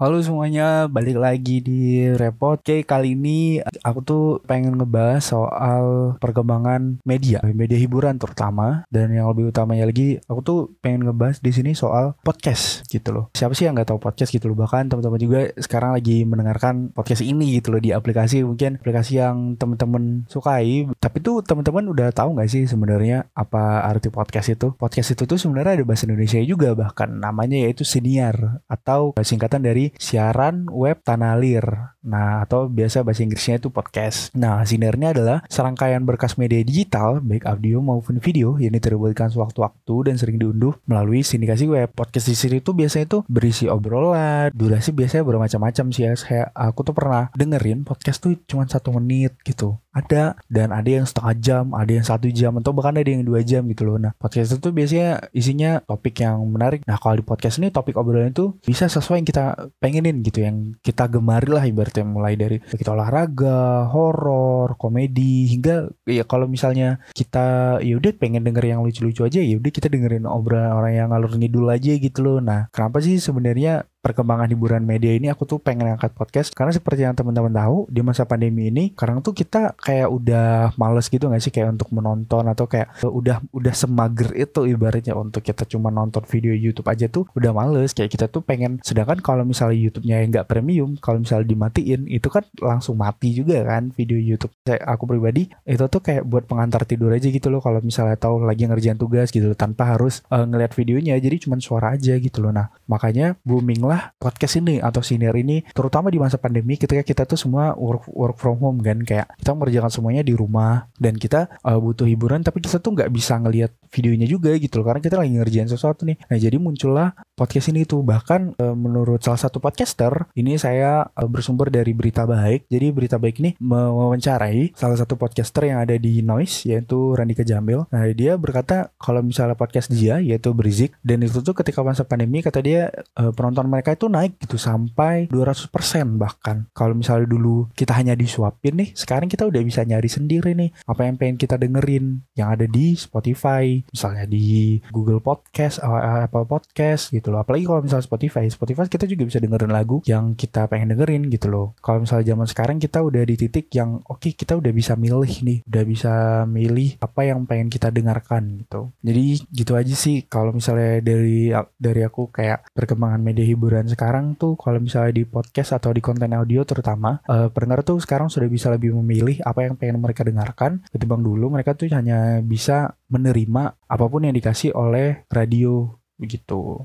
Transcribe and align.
Halo 0.00 0.16
semuanya, 0.24 0.88
balik 0.88 1.20
lagi 1.20 1.60
di 1.60 2.08
Repot. 2.16 2.56
Oke, 2.56 2.88
kali 2.88 3.12
ini 3.12 3.60
aku 3.84 4.00
tuh 4.00 4.24
pengen 4.48 4.80
ngebahas 4.80 5.20
soal 5.20 6.16
perkembangan 6.16 7.04
media, 7.04 7.44
media 7.52 7.76
hiburan 7.76 8.16
terutama. 8.16 8.88
Dan 8.88 9.12
yang 9.12 9.28
lebih 9.28 9.52
utamanya 9.52 9.84
lagi, 9.84 10.16
aku 10.24 10.40
tuh 10.40 10.58
pengen 10.80 11.04
ngebahas 11.04 11.44
di 11.44 11.52
sini 11.52 11.76
soal 11.76 12.16
podcast 12.24 12.88
gitu 12.88 13.12
loh. 13.12 13.24
Siapa 13.36 13.52
sih 13.52 13.68
yang 13.68 13.76
nggak 13.76 13.92
tahu 13.92 14.00
podcast 14.00 14.32
gitu 14.32 14.48
loh? 14.48 14.64
Bahkan 14.64 14.88
teman-teman 14.88 15.20
juga 15.20 15.52
sekarang 15.60 15.92
lagi 15.92 16.24
mendengarkan 16.24 16.96
podcast 16.96 17.20
ini 17.20 17.60
gitu 17.60 17.68
loh 17.68 17.84
di 17.84 17.92
aplikasi 17.92 18.40
mungkin 18.40 18.80
aplikasi 18.80 19.20
yang 19.20 19.60
teman-teman 19.60 20.24
sukai. 20.32 20.88
Tapi 20.96 21.20
tuh 21.20 21.44
teman-teman 21.44 21.84
udah 21.92 22.08
tahu 22.08 22.40
nggak 22.40 22.48
sih 22.48 22.64
sebenarnya 22.64 23.28
apa 23.36 23.84
arti 23.84 24.08
podcast 24.08 24.48
itu? 24.48 24.72
Podcast 24.80 25.12
itu 25.12 25.28
tuh 25.28 25.36
sebenarnya 25.36 25.76
ada 25.76 25.84
bahasa 25.84 26.08
Indonesia 26.08 26.40
juga 26.40 26.72
bahkan 26.72 27.20
namanya 27.20 27.68
yaitu 27.68 27.84
siniar 27.84 28.64
atau 28.64 29.12
singkatan 29.20 29.60
dari 29.60 29.89
siaran 29.98 30.66
web 30.70 31.02
tanah 31.02 31.34
lir. 31.40 31.66
Nah, 32.00 32.48
atau 32.48 32.64
biasa 32.66 33.04
bahasa 33.04 33.20
Inggrisnya 33.20 33.60
itu 33.60 33.68
podcast. 33.68 34.32
Nah, 34.32 34.64
sinarnya 34.64 35.12
adalah 35.12 35.38
serangkaian 35.52 36.00
berkas 36.04 36.40
media 36.40 36.64
digital, 36.64 37.20
baik 37.20 37.44
audio 37.44 37.84
maupun 37.84 38.16
video, 38.24 38.56
yang 38.56 38.72
diterbitkan 38.72 39.28
sewaktu-waktu 39.28 39.94
dan 40.08 40.14
sering 40.16 40.40
diunduh 40.40 40.72
melalui 40.88 41.20
sindikasi 41.20 41.68
web. 41.68 41.92
Podcast 41.92 42.32
di 42.32 42.36
sini 42.36 42.64
tuh 42.64 42.72
biasanya 42.72 43.06
tuh 43.08 43.22
berisi 43.28 43.68
obrolan, 43.68 44.48
durasi 44.56 44.96
biasanya 44.96 45.24
bermacam-macam 45.28 45.86
sih 45.92 46.08
ya. 46.08 46.12
Saya, 46.16 46.44
aku 46.56 46.88
tuh 46.88 46.96
pernah 46.96 47.28
dengerin 47.36 47.84
podcast 47.84 48.24
tuh 48.24 48.36
cuma 48.48 48.64
satu 48.64 48.96
menit 48.96 49.36
gitu 49.44 49.76
ada 49.90 50.38
dan 50.46 50.70
ada 50.70 50.86
yang 50.86 51.06
setengah 51.06 51.34
jam 51.42 51.64
ada 51.74 51.90
yang 51.90 52.06
satu 52.06 52.30
jam 52.30 52.54
atau 52.62 52.70
bahkan 52.70 52.94
ada 52.94 53.10
yang 53.10 53.26
dua 53.26 53.42
jam 53.42 53.66
gitu 53.66 53.82
loh 53.82 53.98
nah 53.98 54.14
podcast 54.14 54.54
itu 54.54 54.70
biasanya 54.70 55.30
isinya 55.34 55.82
topik 55.82 56.22
yang 56.22 56.38
menarik 56.46 56.86
nah 56.86 56.94
kalau 56.94 57.18
di 57.18 57.26
podcast 57.26 57.58
ini 57.58 57.74
topik 57.74 57.98
obrolan 57.98 58.30
itu 58.30 58.54
bisa 58.62 58.86
sesuai 58.86 59.22
yang 59.22 59.28
kita 59.28 59.44
pengenin 59.82 60.22
gitu 60.22 60.46
yang 60.46 60.78
kita 60.80 61.10
gemari 61.10 61.50
lah 61.50 61.66
ibaratnya 61.90 62.06
mulai 62.06 62.34
dari 62.38 62.56
kita 62.62 62.94
olahraga 62.94 63.90
horor 63.90 64.78
komedi 64.78 65.50
hingga 65.50 65.90
ya 66.06 66.22
kalau 66.22 66.46
misalnya 66.46 67.02
kita 67.10 67.78
ya 67.82 67.98
udah 67.98 68.14
pengen 68.14 68.46
denger 68.46 68.64
yang 68.70 68.80
lucu-lucu 68.86 69.26
aja 69.26 69.42
ya 69.42 69.58
udah 69.58 69.72
kita 69.74 69.90
dengerin 69.90 70.30
obrolan 70.30 70.70
orang 70.70 70.92
yang 70.94 71.08
ngalur 71.10 71.34
ngidul 71.34 71.66
aja 71.66 71.92
gitu 71.98 72.18
loh. 72.22 72.38
Nah 72.38 72.70
kenapa 72.70 73.02
sih 73.02 73.18
sebenarnya 73.18 73.89
perkembangan 74.00 74.48
hiburan 74.48 74.82
media 74.82 75.12
ini 75.12 75.28
aku 75.28 75.44
tuh 75.44 75.60
pengen 75.60 75.94
angkat 75.94 76.16
podcast. 76.16 76.50
Karena 76.56 76.72
seperti 76.72 77.04
yang 77.04 77.12
teman-teman 77.12 77.52
tahu 77.52 77.86
di 77.92 78.00
masa 78.00 78.24
pandemi 78.24 78.72
ini 78.72 78.92
sekarang 78.96 79.20
tuh 79.20 79.36
kita 79.36 79.76
kayak 79.76 80.08
udah 80.08 80.74
males 80.80 81.06
gitu 81.06 81.28
gak 81.28 81.40
sih? 81.44 81.52
Kayak 81.52 81.76
untuk 81.78 81.92
menonton 81.92 82.48
atau 82.48 82.64
kayak 82.64 83.04
udah 83.04 83.44
udah 83.52 83.74
semager 83.76 84.32
itu 84.34 84.64
ibaratnya 84.66 85.12
untuk 85.12 85.44
kita 85.44 85.68
cuma 85.68 85.92
nonton 85.92 86.24
video 86.26 86.56
YouTube 86.56 86.88
aja 86.88 87.06
tuh 87.06 87.28
udah 87.36 87.52
males. 87.52 87.92
Kayak 87.92 88.16
kita 88.16 88.26
tuh 88.32 88.40
pengen 88.40 88.80
sedangkan 88.80 89.20
kalau 89.20 89.44
misalnya 89.44 89.76
YouTube-nya 89.76 90.16
yang 90.24 90.30
nggak 90.32 90.48
premium 90.48 90.96
kalau 90.96 91.20
misalnya 91.20 91.46
dimatiin 91.46 92.08
itu 92.08 92.32
kan 92.32 92.42
langsung 92.58 92.96
mati 92.96 93.36
juga 93.36 93.62
kan 93.68 93.92
video 93.92 94.16
YouTube. 94.16 94.52
Saya 94.64 94.80
aku 94.88 95.04
pribadi 95.04 95.52
itu 95.68 95.84
tuh 95.84 96.00
kayak 96.00 96.24
buat 96.24 96.48
pengantar 96.48 96.88
tidur 96.88 97.12
aja 97.12 97.28
gitu 97.28 97.52
loh. 97.52 97.60
Kalau 97.60 97.84
misalnya 97.84 98.16
tahu 98.16 98.48
lagi 98.48 98.64
ngerjain 98.64 98.96
tugas 98.96 99.28
gitu 99.28 99.52
loh, 99.52 99.58
tanpa 99.58 99.92
harus 99.92 100.24
uh, 100.32 100.48
ngeliat 100.48 100.72
videonya. 100.72 101.20
Jadi 101.20 101.44
cuma 101.44 101.60
suara 101.60 101.94
aja 101.94 102.16
gitu 102.16 102.40
loh. 102.40 102.50
Nah 102.54 102.72
makanya 102.88 103.36
booming 103.44 103.89
lah 103.90 104.14
podcast 104.22 104.62
ini 104.62 104.78
atau 104.78 105.02
senior 105.02 105.34
ini 105.34 105.66
terutama 105.74 106.14
di 106.14 106.22
masa 106.22 106.38
pandemi 106.38 106.78
ketika 106.78 107.02
kita 107.02 107.26
tuh 107.26 107.34
semua 107.34 107.74
work 107.74 108.06
work 108.14 108.38
from 108.38 108.62
home 108.62 108.78
kan 108.78 109.02
kayak 109.02 109.26
kita 109.42 109.50
mengerjakan 109.58 109.90
semuanya 109.90 110.22
di 110.22 110.38
rumah 110.38 110.86
dan 111.02 111.18
kita 111.18 111.50
uh, 111.66 111.78
butuh 111.82 112.06
hiburan 112.06 112.46
tapi 112.46 112.62
kita 112.62 112.78
tuh 112.78 112.94
nggak 112.94 113.10
bisa 113.10 113.34
ngelihat 113.42 113.74
videonya 113.90 114.26
juga 114.30 114.54
gitu 114.54 114.80
loh 114.80 114.86
karena 114.86 115.02
kita 115.02 115.16
lagi 115.18 115.32
ngerjain 115.34 115.66
sesuatu 115.66 116.06
nih. 116.06 116.16
Nah 116.30 116.36
jadi 116.38 116.56
muncullah 116.60 117.08
podcast 117.34 117.72
ini 117.72 117.88
tuh. 117.88 118.04
Bahkan 118.04 118.60
uh, 118.60 118.76
menurut 118.76 119.24
salah 119.24 119.40
satu 119.40 119.58
podcaster 119.58 120.30
ini 120.36 120.60
saya 120.60 121.08
uh, 121.08 121.28
bersumber 121.28 121.72
dari 121.72 121.96
berita 121.96 122.28
baik. 122.28 122.68
Jadi 122.68 122.86
berita 122.92 123.16
baik 123.16 123.40
ini 123.40 123.50
mewawancarai 123.58 124.76
salah 124.76 125.00
satu 125.00 125.16
podcaster 125.16 125.66
yang 125.66 125.80
ada 125.80 125.96
di 125.96 126.20
Noise 126.20 126.68
yaitu 126.68 127.16
Randika 127.16 127.42
Jamil. 127.42 127.88
Nah 127.88 128.04
dia 128.12 128.36
berkata 128.36 128.92
kalau 129.00 129.24
misalnya 129.24 129.56
podcast 129.56 129.88
dia 129.88 130.20
yaitu 130.20 130.52
Brizik 130.52 130.92
dan 131.00 131.24
itu 131.24 131.40
tuh 131.40 131.56
ketika 131.56 131.80
masa 131.80 132.04
pandemi 132.04 132.44
kata 132.44 132.60
dia 132.60 132.92
uh, 133.16 133.32
penonton 133.32 133.64
mereka 133.64 133.79
mereka 133.80 133.96
itu 133.96 134.12
naik 134.12 134.36
gitu 134.44 134.60
sampai 134.60 135.24
200% 135.32 135.72
bahkan. 136.20 136.68
Kalau 136.76 136.92
misalnya 136.92 137.24
dulu 137.24 137.72
kita 137.72 137.96
hanya 137.96 138.12
disuapin 138.12 138.76
nih, 138.76 138.92
sekarang 138.92 139.32
kita 139.32 139.48
udah 139.48 139.64
bisa 139.64 139.80
nyari 139.88 140.04
sendiri 140.04 140.52
nih 140.52 140.68
apa 140.84 141.08
yang 141.08 141.16
pengen 141.16 141.40
kita 141.40 141.56
dengerin 141.56 142.20
yang 142.36 142.52
ada 142.52 142.68
di 142.68 142.92
Spotify, 142.92 143.80
misalnya 143.88 144.28
di 144.28 144.76
Google 144.92 145.24
Podcast, 145.24 145.80
eh, 145.80 146.28
Apple 146.28 146.44
Podcast 146.44 147.08
gitu 147.08 147.32
loh. 147.32 147.40
Apalagi 147.40 147.64
kalau 147.64 147.80
misalnya 147.80 148.04
Spotify, 148.04 148.44
Spotify 148.52 148.84
kita 148.84 149.08
juga 149.08 149.24
bisa 149.32 149.40
dengerin 149.40 149.72
lagu 149.72 150.04
yang 150.04 150.36
kita 150.36 150.68
pengen 150.68 150.92
dengerin 150.92 151.32
gitu 151.32 151.48
loh. 151.48 151.72
Kalau 151.80 152.04
misalnya 152.04 152.36
zaman 152.36 152.44
sekarang 152.52 152.76
kita 152.76 153.00
udah 153.00 153.24
di 153.24 153.40
titik 153.40 153.72
yang 153.72 154.04
oke 154.04 154.20
okay, 154.20 154.36
kita 154.36 154.60
udah 154.60 154.76
bisa 154.76 154.92
milih 154.92 155.32
nih, 155.40 155.64
udah 155.64 155.84
bisa 155.88 156.12
milih 156.44 157.00
apa 157.00 157.20
yang 157.24 157.48
pengen 157.48 157.72
kita 157.72 157.88
dengarkan 157.88 158.60
gitu. 158.60 158.92
Jadi 159.00 159.40
gitu 159.48 159.72
aja 159.72 159.94
sih 159.96 160.28
kalau 160.28 160.52
misalnya 160.52 161.00
dari 161.00 161.48
dari 161.80 162.04
aku 162.04 162.28
kayak 162.28 162.68
perkembangan 162.76 163.22
media 163.22 163.46
hiburan 163.46 163.69
hiburan 163.70 163.86
sekarang 163.86 164.34
tuh 164.34 164.58
kalau 164.58 164.82
misalnya 164.82 165.14
di 165.14 165.22
podcast 165.22 165.78
atau 165.78 165.94
di 165.94 166.02
konten 166.02 166.34
audio 166.34 166.66
terutama 166.66 167.22
uh, 167.30 167.46
pendengar 167.54 167.86
tuh 167.86 168.02
sekarang 168.02 168.26
sudah 168.26 168.50
bisa 168.50 168.66
lebih 168.66 168.98
memilih 168.98 169.38
apa 169.46 169.62
yang 169.62 169.78
pengen 169.78 170.02
mereka 170.02 170.26
dengarkan 170.26 170.82
ketimbang 170.90 171.22
dulu 171.22 171.54
mereka 171.54 171.78
tuh 171.78 171.86
hanya 171.94 172.42
bisa 172.42 172.98
menerima 173.06 173.78
apa 173.86 174.04
pun 174.10 174.26
yang 174.26 174.34
dikasih 174.34 174.74
oleh 174.74 175.22
radio 175.30 175.86
begitu. 176.18 176.82